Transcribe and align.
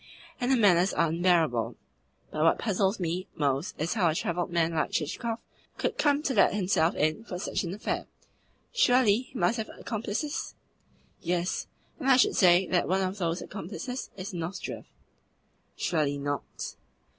And 0.39 0.49
her 0.51 0.57
manners 0.57 0.93
are 0.93 1.09
unbearable. 1.09 1.75
But 2.31 2.41
what 2.41 2.57
puzzles 2.57 2.99
me 2.99 3.27
most 3.35 3.79
is 3.79 3.93
how 3.93 4.09
a 4.09 4.15
travelled 4.15 4.49
man 4.49 4.73
like 4.73 4.89
Chichikov 4.89 5.41
could 5.77 5.99
come 5.99 6.23
to 6.23 6.33
let 6.33 6.55
himself 6.55 6.95
in 6.95 7.23
for 7.23 7.37
such 7.37 7.61
an 7.63 7.71
affair. 7.75 8.07
Surely 8.73 9.19
he 9.31 9.37
must 9.37 9.57
have 9.57 9.69
accomplices?" 9.77 10.55
"Yes; 11.21 11.67
and 11.99 12.09
I 12.09 12.17
should 12.17 12.35
say 12.35 12.65
that 12.69 12.87
one 12.87 13.01
of 13.03 13.19
those 13.19 13.43
accomplices 13.43 14.09
is 14.17 14.33
Nozdrev." 14.33 14.85
"Surely 15.75 16.17
not?" 16.17 16.75